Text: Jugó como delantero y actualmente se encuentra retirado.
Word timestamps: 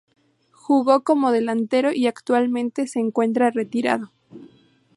Jugó 0.53 1.03
como 1.03 1.31
delantero 1.31 1.91
y 1.93 2.07
actualmente 2.07 2.87
se 2.87 2.99
encuentra 2.99 3.51
retirado. 3.51 4.11